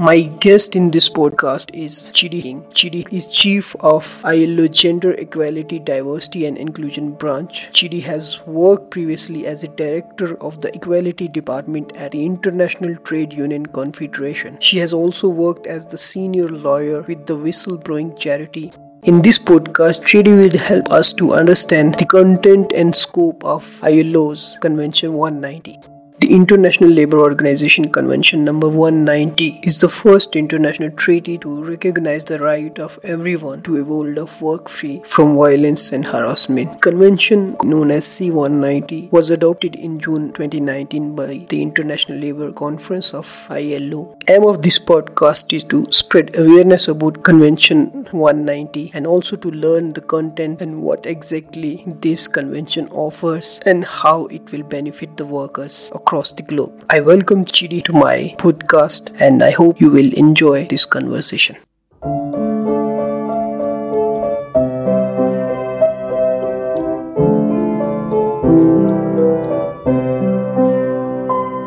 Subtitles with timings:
[0.00, 2.62] My guest in this podcast is Chidi King.
[2.70, 7.68] Chidi is chief of ILO Gender Equality, Diversity and Inclusion branch.
[7.74, 13.34] Chidi has worked previously as a director of the Equality Department at the International Trade
[13.34, 14.56] Union Confederation.
[14.58, 18.72] She has also worked as the senior lawyer with the whistleblowing charity
[19.04, 24.58] in this podcast, Chidi will help us to understand the content and scope of ILO's
[24.60, 25.89] Convention 190.
[26.20, 32.38] The International Labour Organization Convention number 190 is the first international treaty to recognize the
[32.38, 36.82] right of everyone to a world of work free from violence and harassment.
[36.82, 43.46] Convention known as C190 was adopted in June 2019 by the International Labour Conference of
[43.48, 44.14] ILO.
[44.28, 49.94] Aim of this podcast is to spread awareness about Convention 190 and also to learn
[49.94, 55.90] the content and what exactly this convention offers and how it will benefit the workers
[56.10, 56.84] across the globe.
[56.90, 61.56] I welcome Chidi to my podcast and I hope you will enjoy this conversation.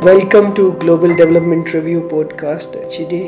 [0.10, 3.24] Welcome to Global Development Review podcast, Chidi.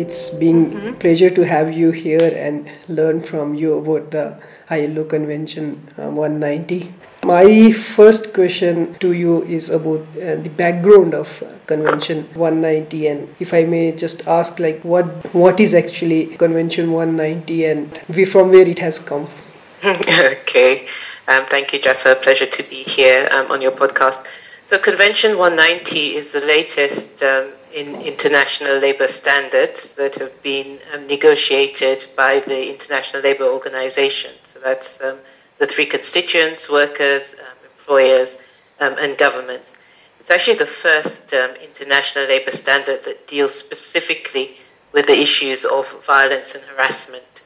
[0.00, 0.98] It's been mm-hmm.
[0.98, 6.94] pleasure to have you here and learn from you about the ILO Convention uh, 190.
[7.24, 13.34] My first question to you is about uh, the background of uh, Convention 190, and
[13.40, 18.48] if I may just ask, like, what what is actually Convention 190, and we, from
[18.48, 19.28] where it has come?
[19.84, 20.88] okay,
[21.28, 22.14] um, thank you, Jaffer.
[22.14, 24.24] Pleasure to be here um, on your podcast.
[24.64, 31.06] So, Convention 190 is the latest um, in international labour standards that have been um,
[31.06, 34.32] negotiated by the International Labour Organization.
[34.42, 35.18] So that's um,
[35.58, 38.38] the three constituents, workers, um, employers,
[38.80, 39.74] um, and governments.
[40.18, 44.56] It's actually the first um, international labour standard that deals specifically
[44.92, 47.42] with the issues of violence and harassment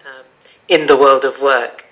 [0.68, 1.86] in the world of work.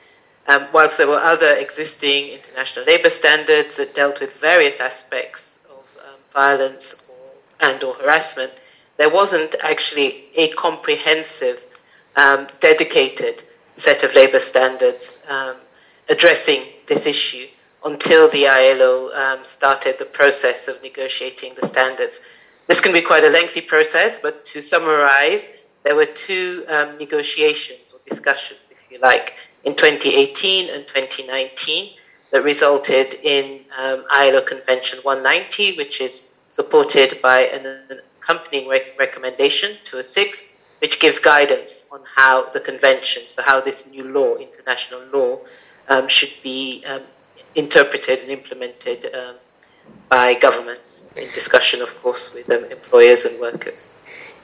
[0.49, 5.85] Um, whilst there were other existing international labour standards that dealt with various aspects of
[6.05, 7.02] um, violence
[7.62, 8.52] and or harassment,
[8.98, 11.64] there wasn't actually a comprehensive,
[12.61, 13.42] dedicated
[13.77, 15.18] set of labour standards
[16.08, 17.46] addressing this issue
[17.84, 22.20] until the ILO um, started the process of negotiating the standards.
[22.67, 25.42] This can be quite a lengthy process, but to summarize,
[25.83, 29.34] there were two um, negotiations or discussions, if you like,
[29.64, 31.94] in 2018 and 2019
[32.30, 39.70] that resulted in um, ILO Convention 190, which is supported by an accompanying rec- recommendation
[39.85, 40.48] 206,
[40.80, 45.41] which gives guidance on how the convention, so how this new law, international law,
[45.89, 47.01] um, should be um,
[47.55, 49.36] interpreted and implemented um,
[50.11, 53.95] by governments in discussion, of course, with um, employers and workers.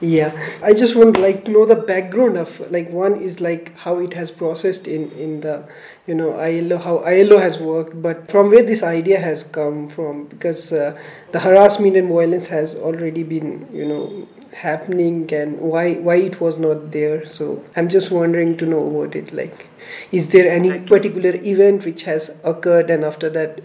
[0.01, 0.31] Yeah,
[0.63, 4.13] I just would like to know the background of like one is like how it
[4.13, 5.67] has processed in in the
[6.09, 10.25] you know ILO how ILO has worked, but from where this idea has come from
[10.25, 10.99] because uh,
[11.33, 14.27] the harassment and violence has already been you know
[14.61, 17.25] happening and why why it was not there.
[17.25, 19.67] So I'm just wondering to know about it like
[20.11, 23.61] is there any particular event which has occurred and after that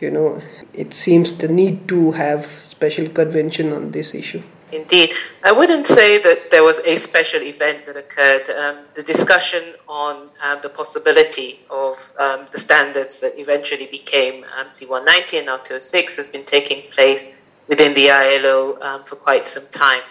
[0.00, 4.42] you know it seems the need to have special convention on this issue
[4.74, 5.14] Indeed.
[5.44, 8.50] I wouldn't say that there was a special event that occurred.
[8.50, 14.66] Um, the discussion on um, the possibility of um, the standards that eventually became um,
[14.66, 17.36] C190 and now 206 has been taking place
[17.68, 20.02] within the ILO um, for quite some time.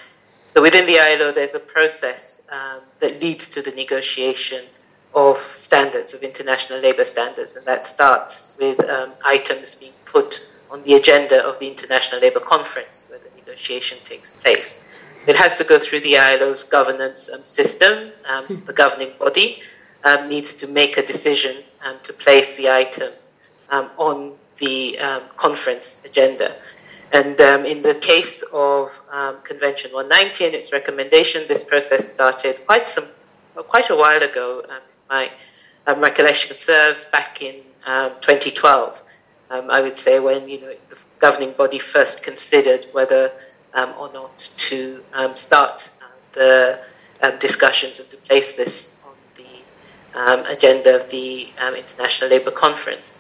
[0.52, 4.64] So within the ILO, there's a process um, that leads to the negotiation
[5.14, 8.80] of standards, of international labour standards, and that starts with
[9.26, 13.08] items being put on the agenda of the International Labour Conference,
[13.54, 14.82] negotiation takes place.
[15.28, 18.12] It has to go through the ILO's governance um, system.
[18.30, 19.62] Um, so the governing body
[20.04, 21.56] um, needs to make a decision
[21.86, 23.14] um, to place the item
[23.70, 24.98] um, on the
[25.36, 26.56] conference agenda.
[27.12, 28.90] And in the case of
[29.44, 33.08] Convention 190 and its recommendation, this process started quite some
[33.68, 34.66] quite a while ago,
[35.10, 35.30] my
[35.88, 39.03] recollection serves, back in um, 2012.
[39.54, 43.32] Um, I would say when you know the governing body first considered whether
[43.76, 44.40] um, or not
[44.70, 46.80] to um, start uh, the
[47.22, 53.16] um, discussions and to place this on the agenda of the International Labour Conference.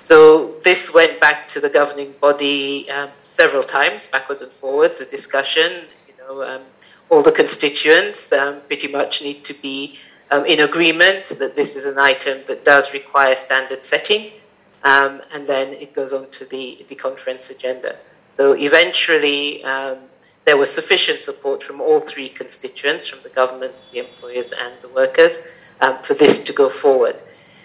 [0.00, 2.88] So this went back to the governing body
[3.22, 4.98] several times, backwards and forwards.
[4.98, 6.62] The discussion, you know,
[7.10, 8.32] all the constituents
[8.68, 9.98] pretty much need to be
[10.30, 14.32] um, in agreement that this is an item that does require standard setting,
[14.86, 17.96] um, and then it goes on to the, the conference agenda.
[18.28, 19.98] So eventually, um,
[20.44, 24.88] there was sufficient support from all three constituents, from the government, the employers, and the
[24.88, 25.42] workers,
[25.80, 27.20] um, for this to go forward.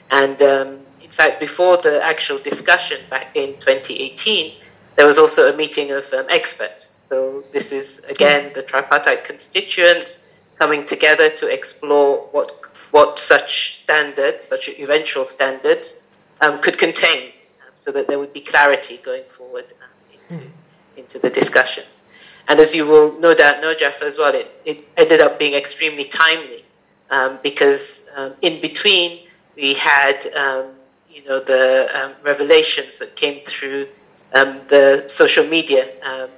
[0.10, 4.56] And um, in fact, before the actual discussion back in 2018,
[4.96, 6.96] there was also a meeting of um, experts.
[7.08, 10.20] So this is again the tripartite constituents
[10.58, 12.50] coming together to explore what
[12.90, 16.01] what such standards, such eventual standards,
[16.42, 17.30] um, could contain,
[17.62, 20.52] um, so that there would be clarity going forward um, into, mm.
[20.98, 22.02] into the discussions.
[22.48, 25.54] And as you will no doubt know, Jeff, as well, it, it ended up being
[25.54, 26.66] extremely timely
[27.10, 30.72] um, because um, in between we had, um,
[31.10, 33.88] you know, the revelations that came through
[34.34, 35.88] the social media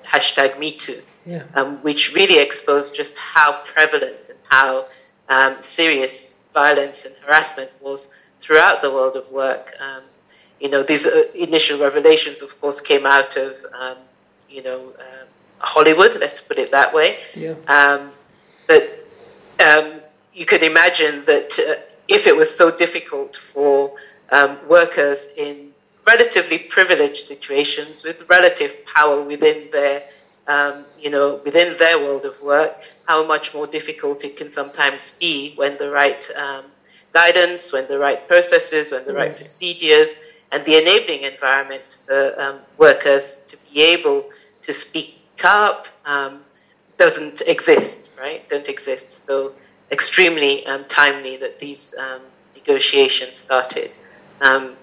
[0.03, 1.01] hashtag MeToo.
[1.25, 1.44] Yeah.
[1.83, 4.88] which really exposed just how prevalent and how
[5.61, 9.73] serious violence and harassment was throughout the world of work.
[9.79, 10.03] Um,
[10.59, 13.97] you know, these uh, initial revelations, of course, came out of, um,
[14.49, 15.25] you know, uh,
[15.59, 17.19] Hollywood, let's put it that way.
[17.35, 17.55] Yeah.
[17.67, 18.11] Um,
[18.67, 18.83] but
[19.67, 20.01] um,
[20.33, 23.93] you could imagine that uh, if it was so difficult for
[24.31, 25.71] um, workers in
[26.05, 30.03] relatively privileged situations with relative power within their
[30.45, 32.75] um, you know, within their world of work,
[33.05, 36.65] how much more difficult it can sometimes be when the right um,
[37.13, 40.18] guidance, when the right processes, when the right, right procedures,
[40.51, 44.30] and the enabling environment for um, workers to be able
[44.62, 46.42] to speak up um,
[46.98, 48.48] doesn't exist, right?
[48.50, 49.25] Don't exist.
[49.25, 49.54] So
[49.92, 52.21] extremely um, timely that these um,
[52.56, 53.98] negotiations started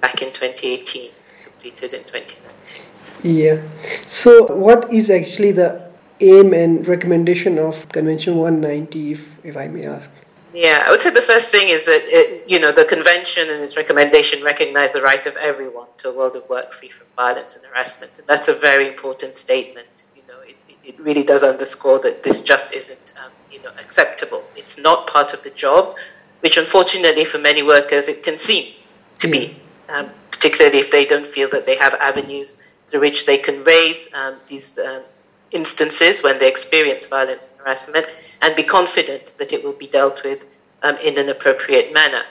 [0.00, 1.11] back in 2018,
[1.44, 2.82] completed in 2019.
[3.23, 3.62] Yeah.
[4.06, 5.91] So, what is actually the
[6.21, 10.11] aim and recommendation of Convention 190, if, if I may ask?
[10.52, 13.62] Yeah, I would say the first thing is that it, you know the convention and
[13.62, 17.55] its recommendation recognize the right of everyone to a world of work free from violence
[17.55, 20.05] and harassment, and that's a very important statement.
[20.17, 24.43] You know, it, it really does underscore that this just isn't um, you know acceptable.
[24.56, 25.97] It's not part of the job,
[26.41, 28.75] which unfortunately for many workers it can seem
[29.19, 29.56] to be,
[29.88, 32.56] um, particularly if they don't feel that they have avenues
[32.88, 35.03] through which they can raise um, these um,
[35.52, 38.06] instances when they experience violence and harassment
[38.43, 40.47] and be confident that it will be dealt with
[40.82, 42.23] um, in an appropriate manner.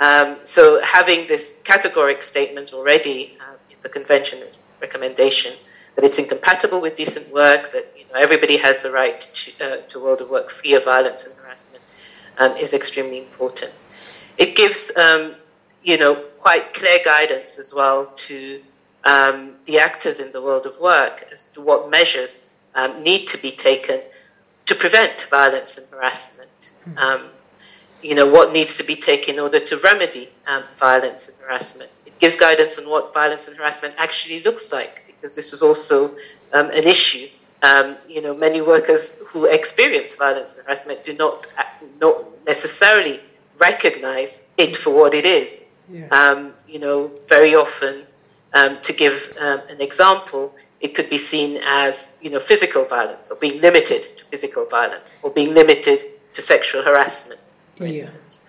[0.00, 5.54] Um, so, having this categoric statement already uh, in the convention's recommendation
[5.96, 9.76] that it's incompatible with decent work, that you know, everybody has the right to, uh,
[9.88, 11.82] to a world of work free of violence and harassment,
[12.38, 13.74] um, is extremely important.
[14.36, 15.34] It gives, um,
[15.82, 18.62] you know, quite clear guidance as well to
[19.02, 22.47] um, the actors in the world of work as to what measures
[22.78, 24.00] um, need to be taken
[24.66, 26.70] to prevent violence and harassment.
[26.84, 26.98] Hmm.
[26.98, 27.22] Um,
[28.02, 31.90] you know, what needs to be taken in order to remedy um, violence and harassment.
[32.06, 35.96] It gives guidance on what violence and harassment actually looks like, because this was also
[36.52, 37.26] um, an issue.
[37.62, 41.52] Um, you know, many workers who experience violence and harassment do not,
[42.00, 42.16] not
[42.46, 43.18] necessarily
[43.58, 45.60] recognize it for what it is.
[45.90, 46.50] Yeah.
[46.68, 48.06] you know, very often
[48.52, 53.30] um, to give um, an example, it could be seen as you know physical violence
[53.30, 57.40] or being limited to physical violence or being limited to sexual harassment,
[57.76, 58.04] for yeah.
[58.04, 58.40] instance.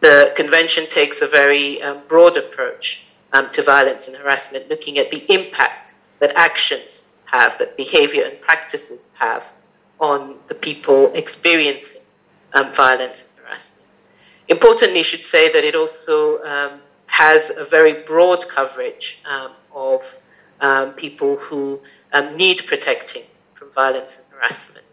[0.00, 5.10] The convention takes a very um, broad approach um, to violence and harassment, looking at
[5.10, 9.44] the impact that actions have, that behavior and practices have
[10.00, 12.00] on the people experiencing
[12.54, 13.86] um, violence and harassment.
[14.48, 20.18] Importantly, I should say that it also um, has a very broad coverage um, of
[20.60, 21.80] um, people who
[22.12, 23.22] um, need protecting
[23.54, 24.84] from violence and harassment.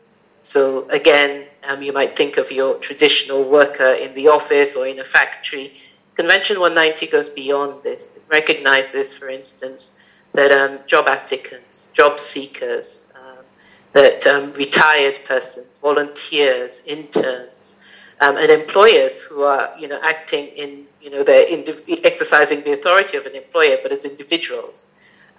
[0.42, 5.00] So, again, um, you might think of your traditional worker in the office or in
[5.00, 5.74] a factory.
[6.14, 8.16] Convention 190 goes beyond this.
[8.16, 9.96] It recognizes, for instance,
[10.34, 13.44] that um, job applicants, job seekers, um,
[13.94, 17.76] that retired persons, volunteers, interns,
[18.22, 21.46] and employers who are, you know, acting in you know, they're
[22.04, 24.86] exercising the authority of an employer, but as individuals,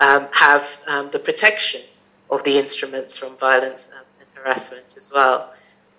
[0.01, 1.83] um, have um, the protection
[2.31, 5.53] of the instruments from violence um, and harassment as well.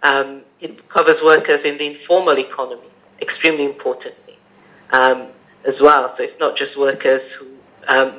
[0.03, 2.89] Um, it covers workers in the informal economy,
[3.21, 4.37] extremely importantly,
[4.91, 5.27] um,
[5.65, 6.13] as well.
[6.13, 7.47] So it's not just workers who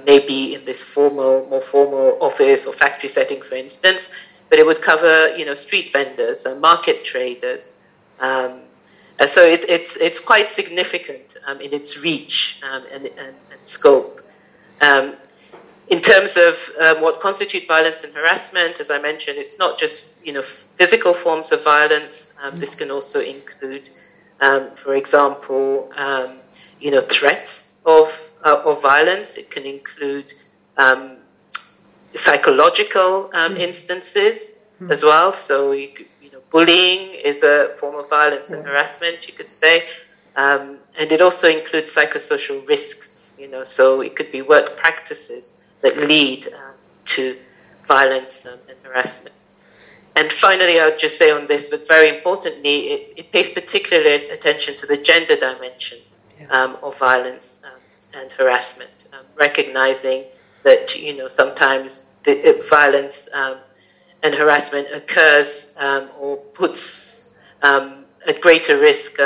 [0.05, 4.11] may be in this formal, more formal office or factory setting, for instance,
[4.49, 7.75] but it would cover, you know, street vendors, and market traders,
[9.21, 13.61] uh, so it, it's, it's quite significant um, in its reach um, and, and, and,
[13.63, 14.21] scope.
[14.81, 15.17] Um,
[15.91, 20.11] in terms of um, what constitute violence and harassment, as I mentioned, it's not just
[20.23, 22.33] you know physical forms of violence.
[22.43, 23.91] Um, this can also include,
[24.41, 25.91] um, for example,
[26.81, 28.09] you know threats of
[28.45, 29.37] uh, of violence.
[29.37, 30.35] It can include
[32.15, 33.59] psychological mm.
[33.59, 34.91] instances mm.
[34.91, 35.33] as well.
[35.33, 39.51] So you, could, you know, bullying is a form of violence and harassment, you could
[39.51, 39.85] say,
[40.37, 43.17] um, and it also includes psychosocial risks.
[43.39, 47.37] You know, so it could be work practices that lead um, to
[47.87, 49.35] violence um, and harassment.
[50.17, 54.15] And finally, I would just say on this, but very importantly, it, it pays particular
[54.33, 55.99] attention to the gender dimension
[56.51, 60.25] um, of violence um, and harassment, um, recognizing
[60.65, 63.59] that you know sometimes the, violence um,
[64.23, 67.31] and harassment occurs um, or puts
[67.63, 69.19] um, at greater risk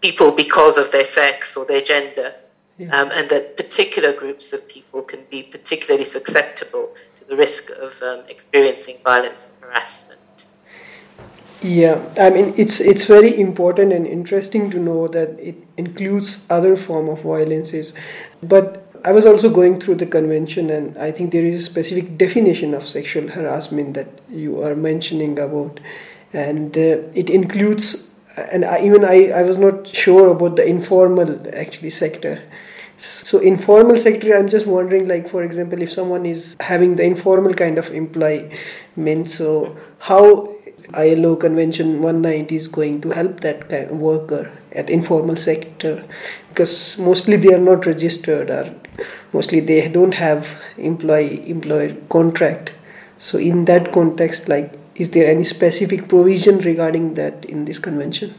[0.00, 2.34] people because of their sex or their gender.
[2.78, 2.94] Yeah.
[2.94, 8.00] Um, and that particular groups of people can be particularly susceptible to the risk of
[8.02, 10.20] um, experiencing violence and harassment.
[11.62, 16.76] Yeah, I mean it's it's very important and interesting to know that it includes other
[16.76, 17.94] form of violences,
[18.42, 22.18] but I was also going through the convention, and I think there is a specific
[22.18, 25.80] definition of sexual harassment that you are mentioning about,
[26.32, 28.10] and uh, it includes.
[28.36, 32.42] And I, even I, I was not sure about the informal actually sector.
[32.98, 37.52] So informal sector, I'm just wondering, like for example, if someone is having the informal
[37.52, 40.48] kind of employment, so how
[40.94, 46.04] ILO Convention 190 is going to help that kind of worker at informal sector
[46.48, 48.74] because mostly they are not registered or
[49.32, 52.72] mostly they don't have employee employer contract.
[53.18, 58.34] So in that context, like, is there any specific provision regarding that in this convention?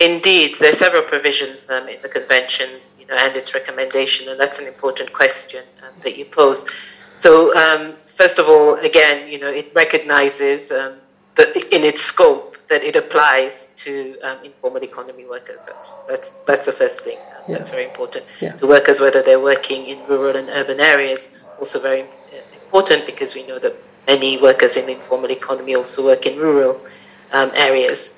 [0.00, 4.40] Indeed, there are several provisions um, in the convention, you know, and its recommendation, and
[4.40, 6.66] that's an important question um, that you pose.
[7.14, 10.94] So, um, first of all, again, you know, it recognizes um,
[11.36, 15.60] that in its scope that it applies to um, informal economy workers.
[15.66, 17.18] That's that's that's the first thing.
[17.18, 17.56] Um, yeah.
[17.58, 18.24] That's very important.
[18.40, 18.52] Yeah.
[18.56, 22.06] To workers, whether they're working in rural and urban areas, also very
[22.64, 26.80] important because we know that many workers in the informal economy also work in rural
[27.32, 28.14] um, areas.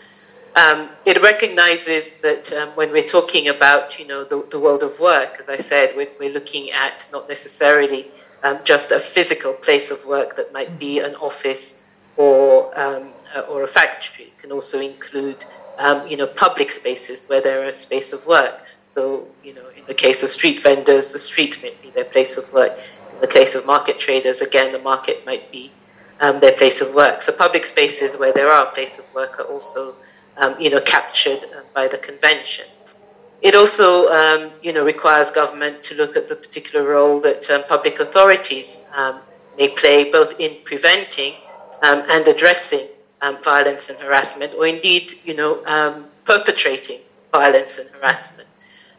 [0.56, 5.00] Um, it recognizes that um, when we're talking about, you know, the, the world of
[5.00, 8.10] work, as I said, we're, we're looking at not necessarily
[8.44, 11.82] um, just a physical place of work that might be an office
[12.16, 14.26] or um, uh, or a factory.
[14.26, 15.44] It can also include
[15.78, 18.62] um, you know public spaces where there are a space of work.
[18.86, 22.36] So you know in the case of street vendors, the street might be their place
[22.36, 22.78] of work.
[23.14, 25.70] In the case of market traders, again the market might be
[26.20, 27.22] um, their place of work.
[27.22, 29.96] So public spaces where there are place of work are also
[30.36, 32.66] um, you know captured uh, by the convention.
[33.42, 37.62] It also, um, you know, requires government to look at the particular role that um,
[37.68, 39.20] public authorities um,
[39.58, 41.34] may play both in preventing
[41.82, 42.88] um, and addressing
[43.42, 45.56] violence and harassment, or indeed, you know,
[46.24, 47.00] perpetrating
[47.32, 48.48] violence and harassment.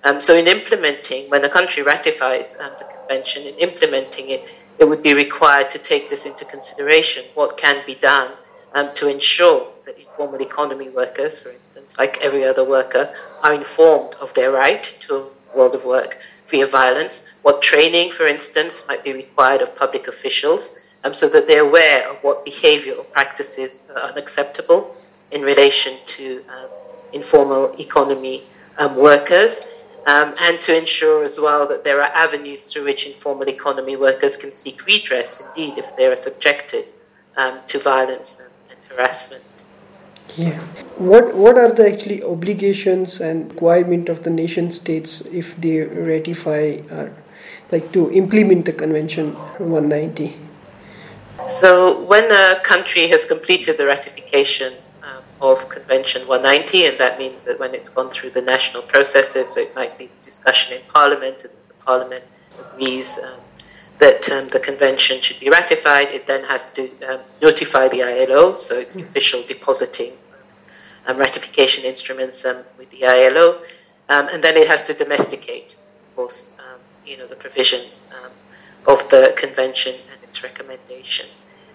[0.05, 4.45] Um, so, in implementing, when a country ratifies um, the convention, in implementing it,
[4.79, 7.25] it would be required to take this into consideration.
[7.33, 8.31] What can be done
[8.73, 14.15] um, to ensure that informal economy workers, for instance, like every other worker, are informed
[14.21, 17.27] of their right to a world of work free of violence?
[17.41, 20.77] What training, for instance, might be required of public officials?
[21.05, 24.95] um, so that they're aware of what behavior or practices are unacceptable
[25.31, 26.67] in relation to um,
[27.13, 28.43] informal economy
[28.79, 29.67] um, workers.
[30.07, 34.37] Um, and to ensure as well that there are avenues through which informal economy workers
[34.37, 36.91] can seek redress, indeed, if they are subjected
[37.37, 39.43] um, to violence and, and harassment.
[40.35, 40.59] Yeah.
[40.97, 46.81] What what are the actually obligations and requirement of the nation states if they ratify
[46.91, 47.13] or
[47.71, 50.37] like to implement the convention 190?
[51.47, 54.73] So, when a country has completed the ratification
[55.51, 59.61] of Convention 190, and that means that when it's gone through the national processes, so
[59.61, 62.23] it might be discussion in Parliament, and the Parliament
[62.59, 63.39] agrees um,
[63.99, 68.53] that um, the convention should be ratified, it then has to um, notify the ILO,
[68.53, 69.07] so it's the hmm.
[69.07, 70.13] official depositing
[71.07, 73.61] um, ratification instruments um, with the ILO,
[74.09, 75.75] and then it has to domesticate,
[76.09, 76.51] of course,
[77.05, 78.07] you know, the provisions
[78.87, 81.27] of the convention and its recommendation.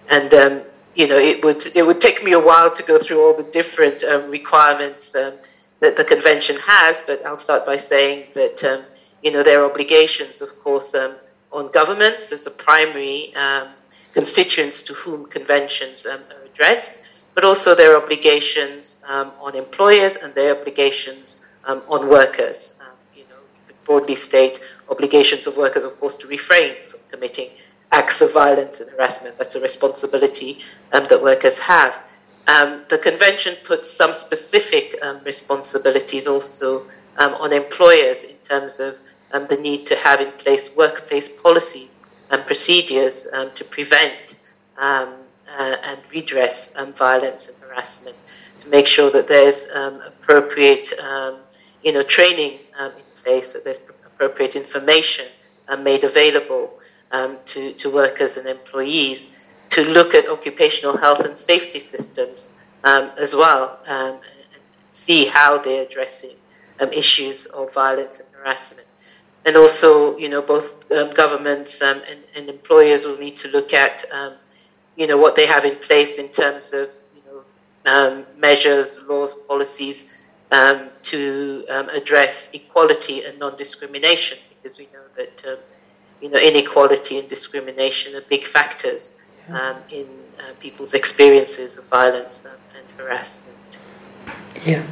[0.09, 0.61] And um,
[0.95, 3.43] you know, it would it would take me a while to go through all the
[3.43, 5.33] different um, requirements um,
[5.79, 7.01] that the convention has.
[7.05, 8.83] But I'll start by saying that um,
[9.23, 11.15] you know there are obligations, of course, um,
[11.51, 13.69] on governments as the primary um,
[14.13, 17.01] constituents to whom conventions are addressed,
[17.35, 22.73] but also there are obligations on employers and their obligations on workers.
[23.15, 27.49] you know, you could broadly state obligations of workers, of course, to refrain from committing
[27.91, 29.37] acts of violence and harassment.
[29.37, 30.59] That's a responsibility
[30.93, 31.99] um, that workers have.
[32.47, 38.99] Um, the convention puts some specific um, responsibilities also um, on employers in terms of
[39.33, 44.35] um, the need to have in place workplace policies and procedures um, to prevent
[44.77, 45.07] uh,
[45.83, 48.15] and redress violence and harassment,
[48.59, 50.91] to make sure that there's appropriate,
[51.83, 55.25] you know, training in place, that there's appropriate information
[55.79, 56.80] made available
[57.11, 59.29] to, to workers and employees,
[59.69, 62.51] to look at occupational health and safety systems
[62.83, 64.17] as well, and
[64.89, 66.35] see how they're addressing
[66.91, 68.87] issues of violence and harassment.
[69.45, 73.73] And also, you know, both um, governments um, and, and, employers will need to look
[73.73, 74.33] at, um,
[74.95, 77.41] you know, what they have in place in terms of, you know,
[77.91, 80.13] um, measures, laws, policies
[80.51, 85.59] um, to um, address equality and non-discrimination, because we know that,
[86.21, 89.13] you know, inequality and discrimination are big factors
[89.89, 90.07] in
[90.39, 93.79] uh, people's experiences of violence and harassment.
[94.65, 94.85] Yeah.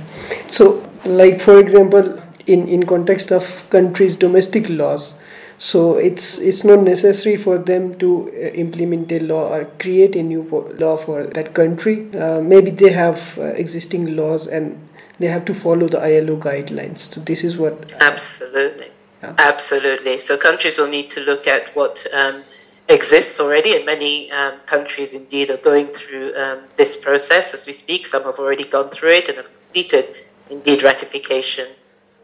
[0.47, 5.13] So, like for example, in in context of countries' domestic laws.
[5.61, 10.23] So it's it's not necessary for them to uh, implement a law or create a
[10.23, 10.43] new
[10.79, 12.09] law for that country.
[12.15, 14.79] Uh, maybe they have uh, existing laws and
[15.19, 16.99] they have to follow the ILO guidelines.
[17.13, 17.93] So this is what.
[17.99, 18.91] Absolutely.
[19.21, 19.35] Yeah.
[19.37, 20.19] Absolutely.
[20.19, 22.43] So countries will need to look at what um,
[22.87, 27.73] exists already, and many um, countries indeed are going through um, this process as we
[27.73, 28.07] speak.
[28.07, 30.05] Some have already gone through it and have completed
[30.49, 31.67] indeed ratification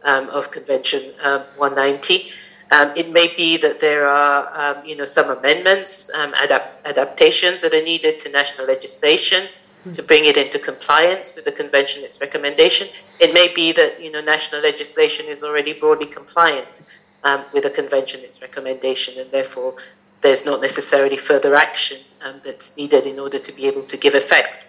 [0.04, 2.30] um, of Convention um, 190.
[2.72, 7.84] Um, it may be that there are, you know, some amendments, adapt- adaptations that are
[7.84, 9.48] needed to national legislation
[9.94, 12.88] to bring it into compliance with the convention, its recommendation.
[13.20, 16.84] It may be that, you know, national legislation is already broadly compliant
[17.24, 19.75] um, with the convention, its recommendation, and therefore
[20.22, 22.00] there's not necessarily further action
[22.44, 24.68] that's needed in order to be able to give effect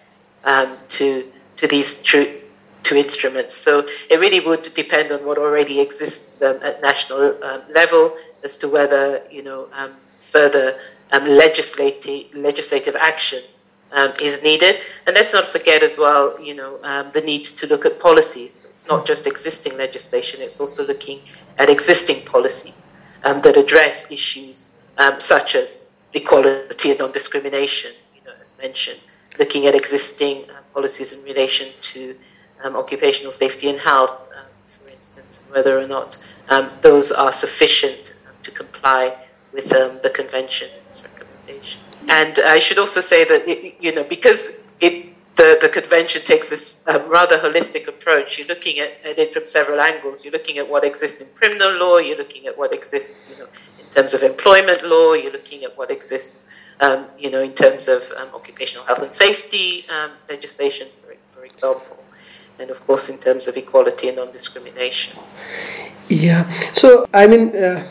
[0.89, 2.39] to to these true
[2.83, 3.55] to instruments.
[3.55, 8.55] So it really would depend on what already exists um, at national um, level as
[8.57, 10.79] to whether you know um, further
[11.11, 13.41] um, legislative legislative action
[13.91, 14.81] um, is needed.
[15.05, 18.63] And let's not forget as well, you know, um, the need to look at policies.
[18.69, 21.21] It's not just existing legislation; it's also looking
[21.57, 22.83] at existing policies
[23.23, 24.67] that address issues
[25.17, 27.91] such as equality and non-discrimination.
[28.15, 28.99] You know, as mentioned,
[29.39, 32.15] looking at existing uh, policies in relation to
[32.63, 36.17] um, occupational safety and health, um, for instance, whether or not
[36.49, 39.15] um, those are sufficient um, to comply
[39.53, 41.81] with um, the convention's recommendation.
[42.07, 46.49] And I should also say that, it, you know, because it, the, the convention takes
[46.49, 48.37] this um, rather holistic approach.
[48.37, 50.23] You're looking at, at, it from several angles.
[50.23, 51.97] You're looking at what exists in criminal law.
[51.97, 53.47] You're looking at what exists, you know,
[53.79, 55.13] in terms of employment law.
[55.13, 56.41] You're looking at what exists,
[56.79, 59.85] um, you know, in terms of um, occupational health and safety
[60.29, 61.97] legislation, for, for example
[62.59, 65.17] and of course in terms of equality and non-discrimination.
[66.09, 66.49] Yeah.
[66.73, 67.87] So I mean, uh,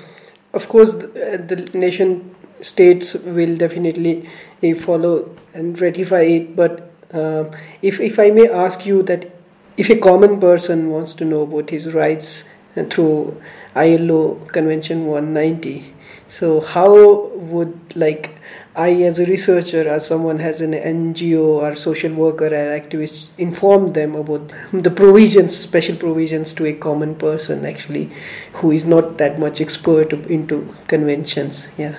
[0.52, 4.28] of course, the, uh, the, nation states will definitely
[4.62, 6.56] uh, follow and ratify it.
[6.56, 7.44] But uh,
[7.82, 9.30] if if I may ask you that,
[9.76, 12.44] if a common person wants to know about his rights
[12.76, 13.40] uh, through
[13.74, 15.94] ILO Convention 190,
[16.28, 18.36] so how would like
[18.76, 23.94] I, as a researcher, as someone has an NGO or social worker or activist, inform
[23.94, 28.10] them about the provisions, special provisions to a common person actually,
[28.54, 31.68] who is not that much expert into conventions.
[31.78, 31.96] Yeah.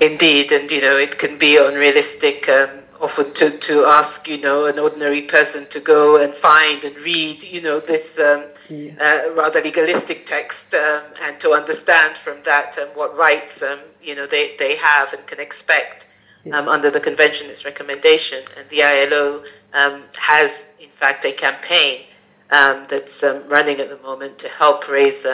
[0.00, 2.48] Indeed, and you know it can be unrealistic.
[2.48, 6.94] Um, often to, to ask you know an ordinary person to go and find and
[6.96, 8.92] read you know this um, yeah.
[9.00, 14.14] uh, rather legalistic text um, and to understand from that um, what rights um, you
[14.14, 16.06] know they, they have and can expect
[16.44, 16.56] yeah.
[16.56, 22.04] Um, under the convention its recommendation and the ILO um, has in fact a campaign
[22.48, 25.26] that's running at the moment to help raise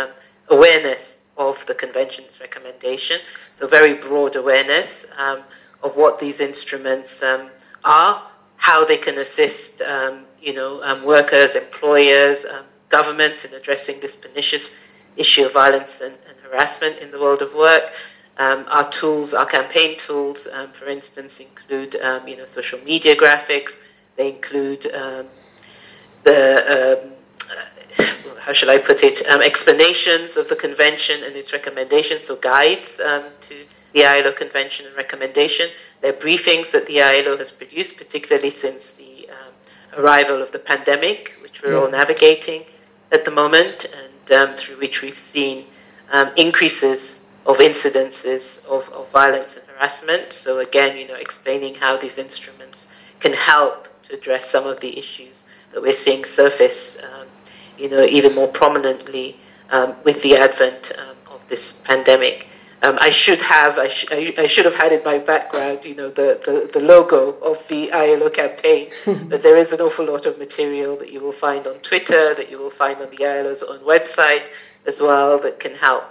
[0.49, 3.19] awareness of the convention's recommendation
[3.53, 5.07] so very broad awareness
[5.83, 7.49] of what these instruments um,
[7.85, 8.23] are,
[8.57, 14.17] how they can assist, um, you know, um, workers, employers, um, governments in addressing this
[14.17, 14.77] pernicious
[15.17, 17.93] issue of violence and, and harassment in the world of work.
[18.39, 21.95] Um, our tools, our campaign tools, um, for instance, include,
[22.27, 23.77] you know, social media graphics.
[24.17, 24.83] They include
[26.25, 27.16] the
[28.47, 33.01] how shall I put it, um, explanations of the convention and its recommendations, so guides
[33.01, 33.55] um, to
[33.93, 35.69] the ILO convention and recommendation.
[36.01, 40.61] There are briefings that the ILO has produced, particularly since the um, arrival of the
[40.61, 41.79] pandemic, which we're yeah.
[41.79, 42.65] all navigating
[43.11, 45.65] at the moment, and um, through which we've seen
[46.13, 50.33] um, increases of incidences of, of violence and harassment.
[50.33, 54.97] So again, you know, explaining how these instruments can help to address some of the
[54.97, 57.27] issues that we're seeing surface um,
[57.79, 59.37] you know, even more prominently
[59.71, 62.47] um, with the advent um, of this pandemic.
[62.83, 65.95] Um, I should have, I, sh- I, I, should have had in my background, you
[65.95, 68.91] know, the, the, the logo of the ILO campaign.
[69.29, 72.51] but there is an awful lot of material that you will find on Twitter, that
[72.51, 74.45] you will find on the ILO's own website
[74.87, 76.05] as well, that can help.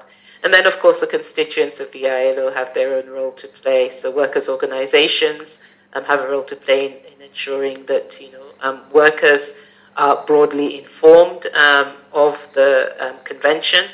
[0.43, 3.89] And then, of course, the constituents of the ILO have their own role to play.
[3.89, 5.59] So workers' organizations
[5.93, 8.44] um, have a role to play in, in ensuring that, you know,
[8.91, 9.53] workers
[9.97, 13.85] are broadly informed um, of the um, convention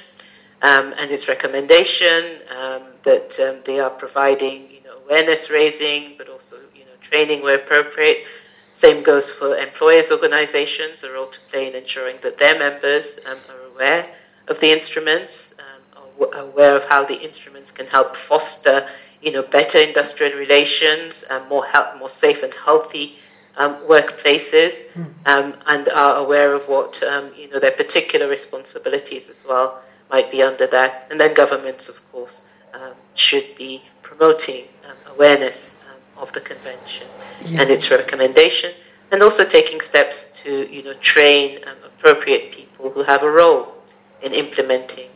[0.62, 6.30] um, and its recommendation um, that um, they are providing, you know, awareness raising, but
[6.30, 8.26] also, you know, training where appropriate.
[8.72, 13.38] Same goes for employers' organizations, a role to play in ensuring that their members um,
[13.50, 14.08] are aware
[14.48, 18.88] of the instruments, um, are aware of how the instruments can help foster,
[19.22, 23.18] you know, better industrial relations, and more health, more safe and healthy
[23.58, 25.04] um, workplaces hmm.
[25.26, 30.30] um, and are aware of what um, you know their particular responsibilities as well might
[30.30, 31.08] be under that.
[31.10, 37.08] And then governments, of course, um, should be promoting um, awareness um, of the convention
[37.46, 37.62] yeah.
[37.62, 38.72] and its recommendation,
[39.12, 43.74] and also taking steps to you know train um, appropriate people who have a role
[44.22, 45.10] in implementing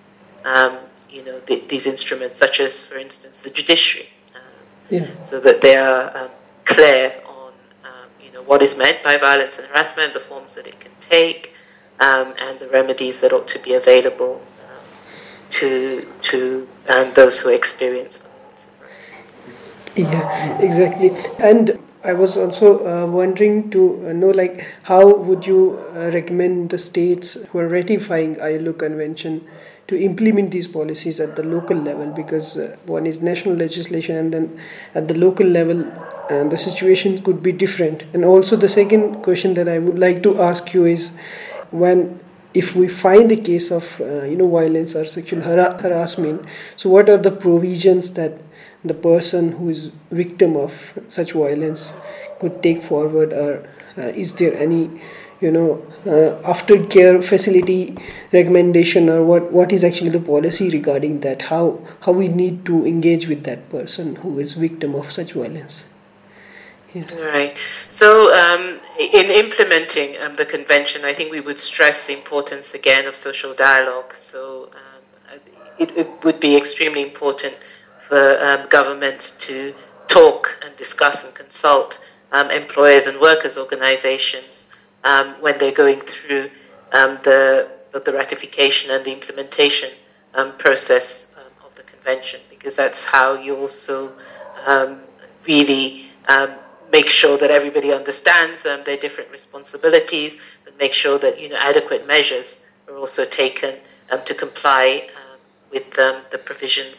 [0.43, 0.77] um,
[1.09, 4.41] you know the, these instruments, such as, for instance, the judiciary, um,
[4.89, 5.07] yeah.
[5.25, 6.29] so that they are
[6.65, 7.24] clear you know
[8.45, 11.53] what is meant by violence and harassment, the forms that it can take.
[11.99, 14.41] and the remedies that ought to be available
[15.49, 18.21] to to um, those who experience
[19.95, 25.79] yeah exactly and i was also uh, wondering to uh, know like how would you
[25.95, 29.47] uh, recommend the states who are ratifying ilo convention
[29.87, 34.33] to implement these policies at the local level because uh, one is national legislation and
[34.33, 34.59] then
[34.95, 35.85] at the local level
[36.29, 38.03] and the situation could be different.
[38.13, 41.11] And also the second question that i would like to ask you is
[41.71, 42.19] when
[42.53, 46.45] if we find a case of uh, you know violence or sexual har- harassment
[46.77, 48.33] so what are the provisions that
[48.83, 51.93] the person who is victim of such violence
[52.39, 54.89] could take forward or uh, is there any
[55.41, 57.97] you know uh, aftercare facility
[58.31, 61.43] recommendation or what what is actually the policy regarding that?
[61.43, 65.85] How how we need to engage with that person who is victim of such violence
[66.95, 67.13] yeah.
[67.17, 67.57] Right.
[67.89, 73.05] So, um, in implementing um, the convention, I think we would stress the importance again
[73.05, 74.13] of social dialogue.
[74.15, 75.39] So, um,
[75.77, 77.57] it, it, would be extremely important
[77.99, 79.75] for um, governments to
[80.07, 81.99] talk and discuss and consult
[82.31, 84.63] um, employers and workers' organizations
[85.03, 86.49] um, when they're going through
[86.93, 89.89] the, the ratification and the implementation
[90.57, 91.27] process
[91.61, 94.13] of the convention, because that's how you also
[95.45, 96.55] really um,
[96.97, 100.31] make sure that everybody understands um, their different responsibilities,
[100.63, 102.49] but make sure that you know adequate measures
[102.87, 103.73] are also taken
[104.11, 104.85] um, to comply
[105.19, 105.37] um,
[105.73, 106.97] with um, the provisions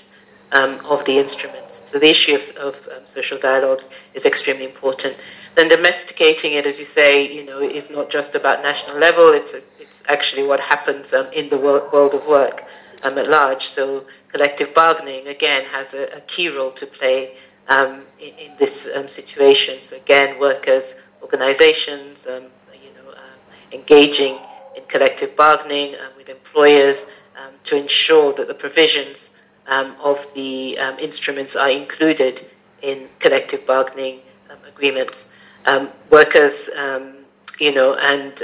[0.59, 1.73] um, of the instruments.
[1.89, 3.83] So the issue of, of social dialogue
[4.19, 5.15] is extremely important.
[5.57, 9.27] Then domesticating it, as you say, you know, is not just about national level.
[9.41, 12.57] It's a, it's actually what happens in the world, world of work
[13.03, 13.65] at large.
[13.77, 17.21] So collective bargaining again has a, a key role to play
[17.69, 19.81] um, in, in, this um, situation.
[19.81, 23.39] So again, workers, organizations, um, you know, um,
[23.73, 24.39] engaging
[24.77, 29.31] in collective bargaining um, with employers um, to ensure that the provisions
[29.69, 32.47] of the instruments are included
[32.83, 34.21] in collective bargaining
[34.69, 35.29] agreements.
[36.09, 36.69] workers,
[37.59, 38.43] you know, and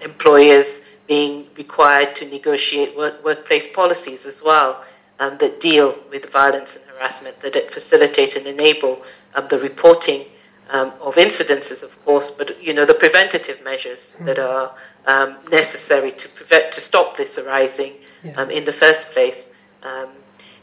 [0.00, 4.84] employers being required to negotiate work, workplace policies as well
[5.20, 9.02] um, that deal with violence and harassment, that it facilitate and enable
[9.34, 10.24] um, the reporting
[10.70, 14.26] um, of incidences, of course, but you know the preventative measures mm.
[14.26, 14.74] that are
[15.06, 17.92] um, necessary to prevent to stop this arising
[18.24, 18.32] yeah.
[18.40, 19.48] Um, in the first place
[19.82, 20.08] um,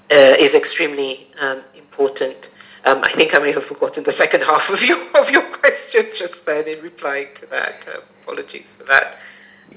[0.10, 1.28] uh, is extremely
[1.76, 2.50] important.
[2.84, 6.46] I think I may have forgotten the second half of your of your question just
[6.48, 7.88] then in replying to that.
[8.24, 9.20] apologies for that.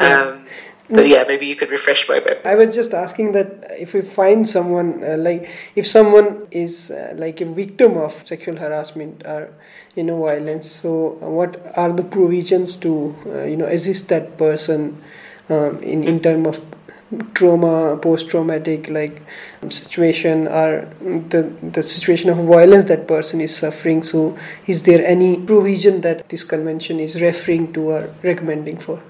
[0.00, 0.40] Yeah.
[0.90, 2.44] But yeah, maybe you could refresh my memory.
[2.44, 7.14] I was just asking that if we find someone uh, like if someone is uh,
[7.16, 9.50] like a victim of sexual harassment or
[9.96, 15.00] you know violence, so what are the provisions to uh, you know assist that person
[15.48, 16.64] um, in in terms of
[17.32, 19.22] trauma, post traumatic like
[19.68, 24.02] situation or the the situation of violence that person is suffering.
[24.02, 29.00] So is there any provision that this convention is referring to or recommending for?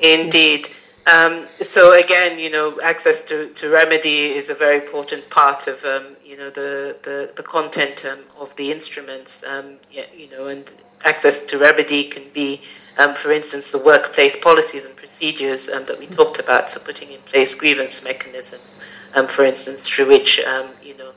[0.00, 0.68] Indeed.
[1.10, 5.82] Um, so again, you know, access to, to remedy is a very important part of
[5.84, 9.42] um, you know the the, the content um, of the instruments.
[9.44, 10.70] Um, yeah, you know, and
[11.04, 12.60] access to remedy can be,
[12.98, 16.68] um, for instance, the workplace policies and procedures um, that we talked about.
[16.68, 18.78] So putting in place grievance mechanisms,
[19.14, 21.12] um, for instance, through which um, you know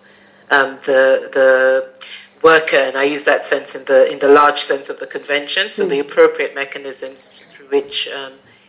[0.51, 1.99] um, the the
[2.41, 5.67] worker, and I use that sense in the in the large sense of the convention.
[5.67, 5.89] So mm.
[5.89, 7.33] the appropriate mechanisms
[7.71, 8.07] which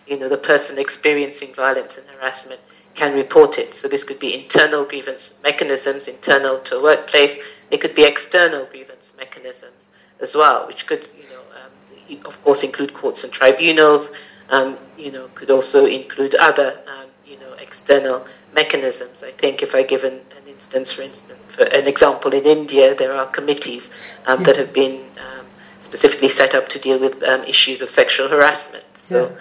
[0.07, 2.61] you know the person experiencing violence and harassment
[2.95, 3.75] can report it.
[3.75, 7.37] So this could be internal grievance mechanisms, internal to a workplace.
[7.71, 9.85] It could be external grievance mechanisms
[10.21, 14.13] as well, which could, you know, um, of course, include courts and tribunals.
[14.51, 19.23] Um, you know, could also include other, um, you know, external mechanisms.
[19.23, 22.95] I think if I give an, an instance, for instance, for an example, in India,
[22.95, 23.91] there are committees
[24.27, 24.47] um, yeah.
[24.47, 25.47] that have been um,
[25.81, 28.85] specifically set up to deal with um, issues of sexual harassment.
[29.13, 29.37] So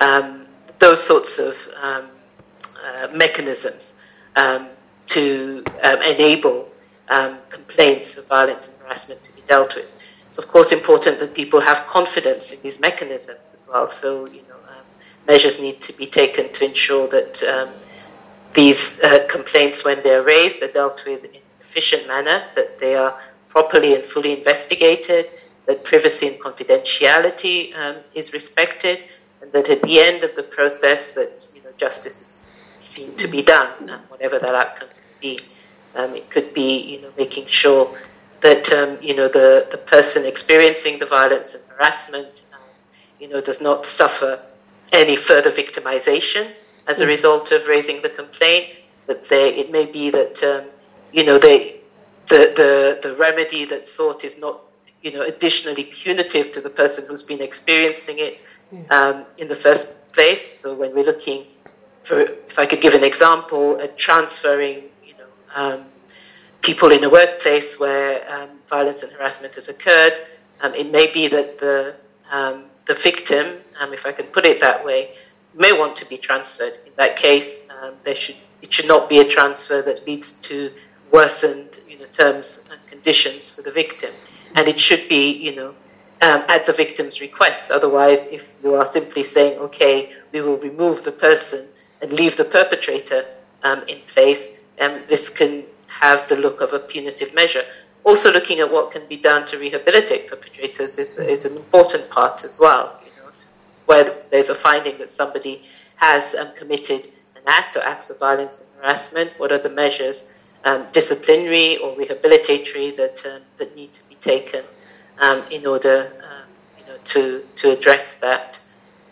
[0.00, 0.44] yeah.
[0.78, 1.56] those sorts of
[2.84, 3.94] uh, mechanisms
[4.36, 4.68] um,
[5.06, 6.68] to um, enable
[7.08, 9.86] um, complaints of violence and harassment to be dealt with.
[10.26, 13.88] It's of course important that people have confidence in these mechanisms as well.
[13.88, 14.84] So you know, um,
[15.26, 17.68] measures need to be taken to ensure that um,
[18.52, 22.94] these uh, complaints, when they're raised, are dealt with in an efficient manner, that they
[22.96, 25.26] are properly and fully investigated,
[25.66, 29.04] that privacy and confidentiality um, is respected,
[29.44, 32.42] and that at the end of the process, that you know, justice is
[32.80, 35.38] seen to be done, whatever that outcome could be.
[35.94, 37.96] Um, it could be, you know, making sure
[38.40, 42.60] that um, you know the, the person experiencing the violence and harassment, um,
[43.20, 44.40] you know, does not suffer
[44.92, 46.50] any further victimization
[46.86, 47.08] as a mm.
[47.08, 48.76] result of raising the complaint.
[49.06, 50.64] That they, it may be that um,
[51.12, 51.80] you know they,
[52.28, 54.60] the the the remedy that's sought is not
[55.04, 58.40] you know additionally punitive to the person who's been experiencing it
[58.90, 60.60] um, in the first place.
[60.60, 61.44] So when we're looking
[62.02, 65.84] for, if I could give an example, uh, transferring, you know, um,
[66.62, 70.18] people in a workplace where um, violence and harassment has occurred.
[70.62, 71.94] Um, it may be that the
[72.32, 75.12] um, the victim, um, if I can put it that way,
[75.54, 76.78] may want to be transferred.
[76.86, 80.72] In that case, um, there should it should not be a transfer that leads to
[81.12, 84.12] worsened, you know, terms and conditions for the victim,
[84.54, 85.74] and it should be, you know,
[86.20, 87.70] at the victim's request.
[87.70, 91.66] Otherwise, if you are simply saying, okay, we will remove the person
[92.00, 93.26] and leave the perpetrator
[93.62, 97.64] um, in place, um, this can have the look of a punitive measure.
[98.04, 102.44] Also, looking at what can be done to rehabilitate perpetrators is, is an important part
[102.44, 103.00] as well.
[103.04, 103.30] You know,
[103.86, 105.62] where there's a finding that somebody
[105.96, 110.32] has um, committed an act or acts of violence and harassment, what are the measures,
[110.64, 114.64] um, disciplinary or rehabilitatory, that um, that need to be taken
[115.18, 115.98] um, in order,
[116.78, 117.22] you know, to
[117.60, 118.60] to address that.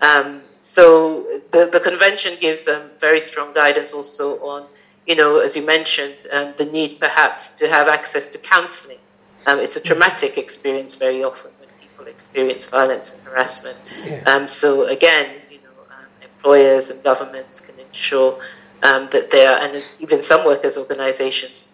[0.01, 0.89] Um, so
[1.55, 4.67] the, the convention gives um, very strong guidance also on,
[5.07, 9.03] you know, as you mentioned, um, the need perhaps to have access to counseling.
[9.47, 9.89] Um, it's a mm-hmm.
[9.89, 13.77] traumatic experience very often when people experience violence and harassment.
[14.07, 14.23] Yeah.
[14.31, 18.41] Um, so again, you know, um, employers and governments can ensure
[18.83, 21.69] um, that they are, and even some workers' organizations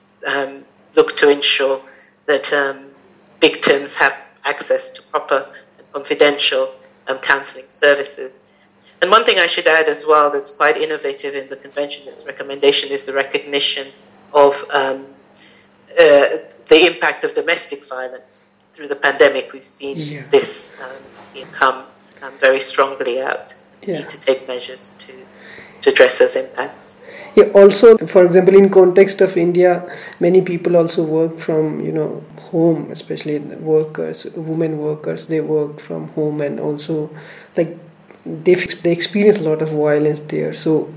[0.96, 1.80] look to ensure
[2.26, 2.52] that
[3.40, 5.46] victims have access to proper
[5.78, 6.72] and confidential
[7.22, 8.38] counseling services.
[9.00, 12.90] And one thing I should add as well that's quite innovative in the convention's recommendation
[12.90, 13.88] is the recognition
[14.32, 15.06] of um,
[15.92, 18.44] uh, the impact of domestic violence.
[18.74, 20.22] Through the pandemic, we've seen yeah.
[20.30, 21.84] this um, come
[22.22, 23.54] um, very strongly out.
[23.82, 23.98] Yeah.
[23.98, 25.12] Need to take measures to,
[25.80, 26.87] to address those impacts.
[27.52, 32.90] Also, for example, in context of India, many people also work from you know home,
[32.90, 35.26] especially workers, women workers.
[35.26, 37.10] They work from home, and also
[37.56, 37.76] like
[38.24, 40.52] they they experience a lot of violence there.
[40.52, 40.92] So,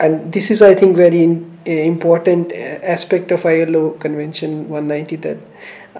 [0.00, 5.38] and this is I think very in, uh, important aspect of ILO Convention 190 that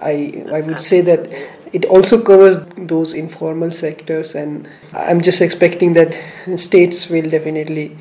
[0.01, 1.27] I I would say that
[1.73, 6.17] it also covers those informal sectors, and I'm just expecting that
[6.57, 7.97] states will definitely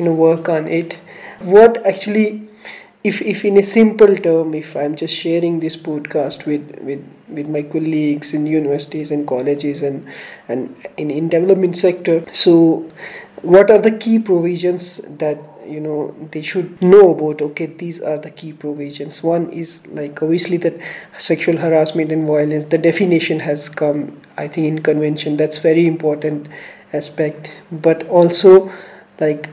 [0.00, 0.94] you know work on it.
[1.40, 2.48] What actually
[3.02, 7.48] if, if in a simple term, if I'm just sharing this podcast with, with, with
[7.48, 10.06] my colleagues in universities and colleges and,
[10.48, 12.90] and in, in development sector, so
[13.40, 17.40] what are the key provisions that you know they should know about?
[17.40, 19.22] Okay these are the key provisions.
[19.22, 20.74] One is like obviously that
[21.16, 25.36] sexual harassment and violence the definition has come i think in convention.
[25.38, 26.48] That's very important
[26.92, 27.50] aspect.
[27.72, 28.70] But also
[29.20, 29.48] like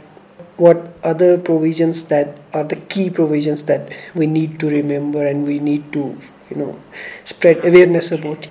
[0.57, 5.59] what other provisions that are the key provisions that we need to remember and we
[5.59, 6.17] need to
[6.49, 6.79] you know
[7.23, 8.47] spread awareness about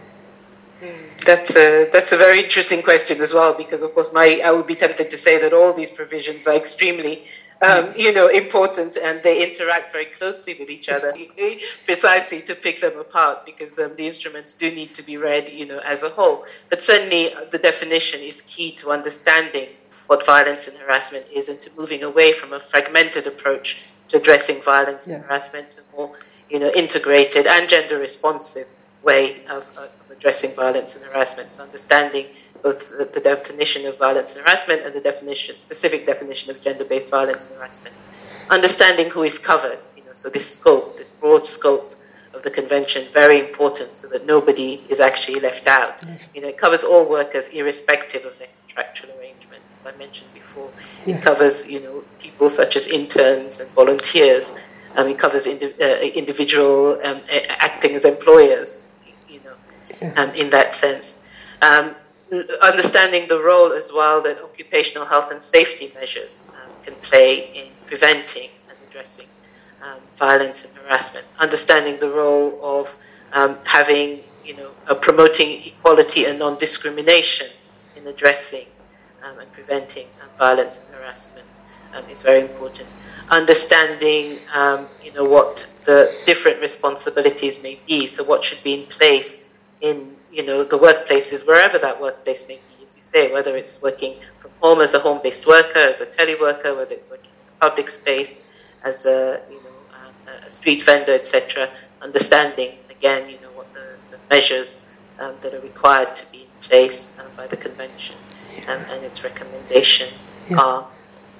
[1.26, 4.68] That's a that's a very interesting question as well, because of course, my I would
[4.68, 7.24] be tempted to say that all these provisions are extremely,
[7.62, 11.12] um, you know, important and they interact very closely with each other,
[11.84, 15.66] precisely to pick them apart, because um, the instruments do need to be read, you
[15.66, 16.44] know, as a whole.
[16.70, 19.68] But certainly, uh, the definition is key to understanding
[20.06, 24.60] what violence and harassment is, and to moving away from a fragmented approach to addressing
[24.62, 25.16] violence yeah.
[25.16, 26.18] and harassment to a more,
[26.50, 31.52] you know, integrated and gender responsive way of, uh, of addressing violence and harassment.
[31.52, 32.26] So understanding
[32.62, 37.10] both the, the, definition of violence and harassment and the definition, specific definition of gender-based
[37.10, 37.94] violence and harassment.
[38.50, 41.94] Understanding who is covered, you know, so this scope, this broad scope
[42.34, 46.02] of the convention, very important, so that nobody is actually left out.
[46.34, 49.70] You know, it covers all workers irrespective of their contractual arrangements.
[49.80, 50.70] As I mentioned before,
[51.06, 51.16] yeah.
[51.16, 54.52] it covers, you know, people such as interns and volunteers.
[54.96, 58.82] Um, it covers indi- uh, individual um, acting as employers
[59.28, 59.40] you
[60.16, 61.16] um, in that sense.
[61.62, 61.94] Um,
[62.62, 67.68] understanding the role as well that occupational health and safety measures um, can play in
[67.86, 69.26] preventing and addressing
[69.82, 71.26] um, violence and harassment.
[71.38, 72.94] Understanding the role of
[73.32, 77.48] um, having, you know, uh, promoting equality and non-discrimination
[78.06, 78.66] in addressing
[79.24, 80.06] um, and preventing
[80.38, 81.46] violence and harassment
[82.10, 82.88] is very important
[83.30, 88.06] understanding, um, you know, what the different responsibilities may be.
[88.06, 89.40] So, what should be in place
[89.80, 93.82] in you know the workplaces, wherever that workplace may be, as you say, whether it's
[93.82, 97.68] working from home as a home-based worker, as a teleworker, whether it's working in a
[97.68, 98.36] public space,
[98.84, 101.70] as a you know um, a street vendor, etc.
[102.02, 104.80] Understanding again, you know what the, the measures
[105.18, 108.16] um, that are required to be place by the convention
[108.56, 108.72] yeah.
[108.72, 110.08] Um, and its recommendation
[110.48, 110.58] yeah.
[110.58, 110.88] are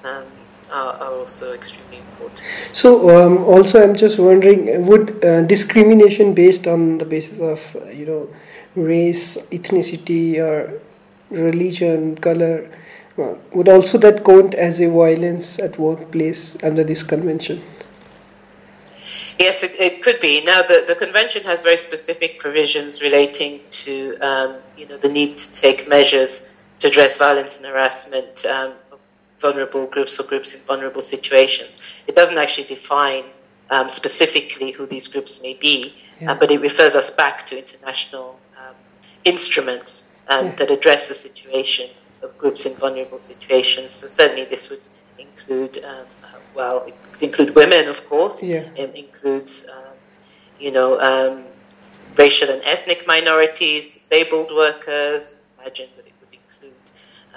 [0.05, 0.25] um,
[0.71, 2.43] are, are also extremely important.
[2.73, 7.89] So, um, also, I'm just wondering, would uh, discrimination based on the basis of uh,
[7.91, 8.29] you know
[8.75, 10.81] race, ethnicity, or
[11.31, 12.69] religion, color,
[13.19, 17.63] uh, would also that count as a violence at workplace under this convention?
[19.39, 20.43] Yes, it, it could be.
[20.43, 25.37] Now, the, the convention has very specific provisions relating to um, you know the need
[25.39, 28.73] to take measures to address violence and harassment um,
[29.39, 31.81] vulnerable groups or groups in vulnerable situations.
[32.07, 33.25] It doesn't actually define
[33.71, 36.33] um, specifically who these groups may be, yeah.
[36.33, 38.75] uh, but it refers us back to international um,
[39.25, 40.55] instruments um, yeah.
[40.57, 41.91] that address the situation
[42.23, 43.93] of groups in vulnerable situations.
[43.93, 44.81] So certainly this would
[45.19, 46.26] include, um, uh,
[46.57, 48.43] well, it could include women, of course.
[48.43, 48.65] Yeah.
[48.75, 49.95] It includes, um,
[50.59, 51.45] you know, um,
[52.17, 55.37] racial and ethnic minorities, disabled workers.
[55.61, 56.81] Imagine that it would include,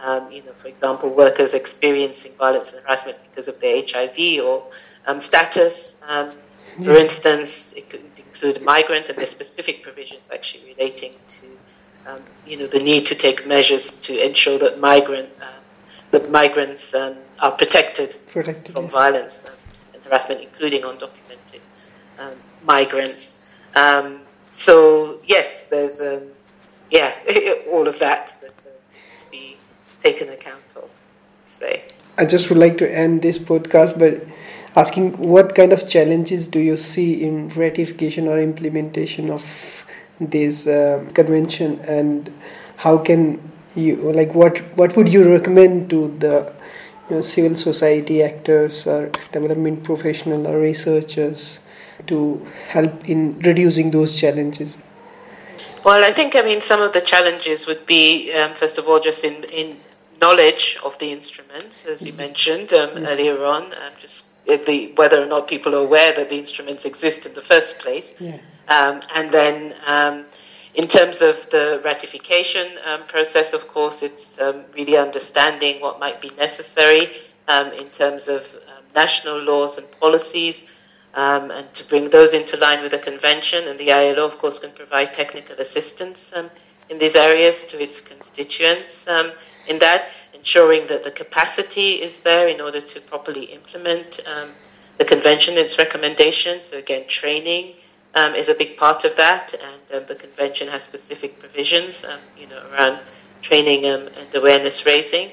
[0.03, 4.63] um, you know, for example, workers experiencing violence and harassment because of their HIV or
[5.05, 5.95] um, status.
[6.07, 6.31] Um,
[6.83, 11.45] for instance, it could include migrant, and there's specific provisions actually relating to,
[12.07, 15.58] um, you know, the need to take measures to ensure that migrant, uh,
[16.11, 18.89] that migrants um, are protected, protected from yeah.
[18.89, 19.43] violence
[19.93, 21.61] and harassment, including undocumented
[22.63, 23.37] migrants.
[24.51, 26.01] so yes, there's
[26.89, 27.13] yeah,
[27.71, 29.57] all of that that uh, needs to be
[29.99, 30.89] taken account of.
[31.45, 31.83] Say.
[32.17, 34.25] I just would like to end this podcast by
[34.75, 39.85] asking what kind of challenges do you see in ratification or implementation of
[40.19, 42.33] this uh, convention and
[42.77, 43.39] how can
[43.75, 46.53] you like what what would you recommend to the
[47.09, 51.59] you know, civil society actors or development professional or researchers
[52.07, 54.77] to help in reducing those challenges
[55.83, 58.99] well i think i mean some of the challenges would be um, first of all
[58.99, 59.77] just in in
[60.21, 63.05] knowledge of the instruments, as you mentioned um, mm-hmm.
[63.05, 67.25] earlier on, um, just the, whether or not people are aware that the instruments exist
[67.25, 68.13] in the first place.
[68.19, 68.37] Yeah.
[68.67, 70.25] Um, and then, um,
[70.79, 76.21] in terms of the ratification um, process, of course, it's um, really understanding what might
[76.21, 77.09] be necessary
[77.81, 78.41] in terms of
[78.95, 80.63] national laws and policies.
[81.15, 84.71] and to bring those into line with the convention, and the ILO, of course, can
[84.71, 86.33] provide technical assistance
[86.89, 89.05] in these areas to its constituents
[89.67, 90.01] in that,
[90.33, 94.49] ensuring that the capacity is there in order to properly implement um,
[94.97, 96.63] the convention and its recommendations.
[96.63, 97.75] So again, training
[98.15, 102.19] um, is a big part of that, and um, the convention has specific provisions, um,
[102.37, 102.99] you know, around
[103.41, 105.31] training um, and awareness raising.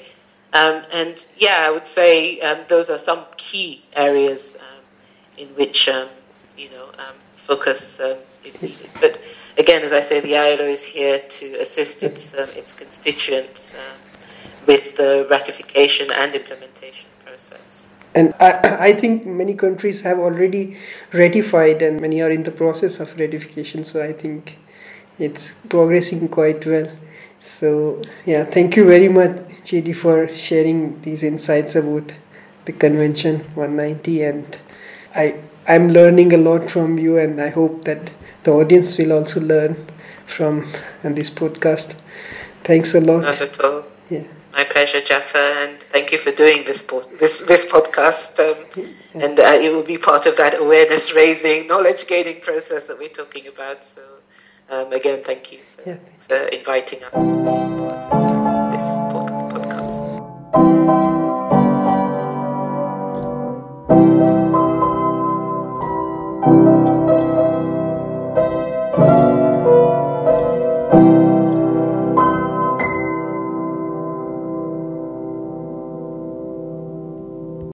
[0.52, 4.56] Um, and yeah, I would say those are some key areas
[5.36, 6.88] in which you know
[7.34, 8.01] focus
[8.44, 8.90] is needed.
[9.01, 9.20] But
[9.59, 13.74] again, as I say, the ILO is here to assist its its constituents
[14.66, 17.76] with the ratification and implementation process.
[18.16, 20.76] And I, I think many countries have already
[21.12, 24.58] ratified and many are in the process of ratification, so I think
[25.18, 26.90] it's progressing quite well.
[27.40, 29.32] So yeah, thank you very much,
[29.68, 32.12] Chidi, for sharing these insights about
[32.64, 34.58] the convention 190, and
[35.14, 35.36] I
[35.68, 38.10] I'm learning a lot from you, and I hope that
[38.44, 39.86] the audience will also learn
[40.26, 40.72] from
[41.04, 41.94] this podcast.
[42.64, 43.22] Thanks a lot.
[43.22, 43.84] Not at all.
[44.10, 44.24] Yeah.
[44.57, 48.40] My pleasure, Jaffer, and thank you for doing this po- this this podcast.
[48.40, 48.57] Um.
[49.22, 53.09] And uh, it will be part of that awareness raising, knowledge gaining process that we're
[53.09, 53.84] talking about.
[53.84, 54.02] So,
[54.68, 55.96] um, again, thank you for, yeah.
[56.28, 58.36] for inviting us